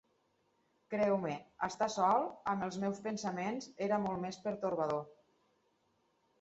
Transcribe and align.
Creu-me, 0.93 1.33
estar 1.67 1.89
sol 1.97 2.25
amb 2.55 2.67
els 2.69 2.81
meus 2.85 3.03
pensaments 3.09 3.71
era 3.91 4.03
molt 4.09 4.27
més 4.27 4.43
pertorbador. 4.49 5.09